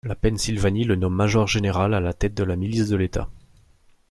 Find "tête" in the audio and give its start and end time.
2.13-2.33